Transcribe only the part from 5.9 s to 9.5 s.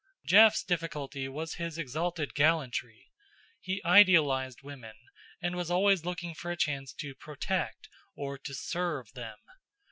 looking for a chance to "protect" or to "serve" them.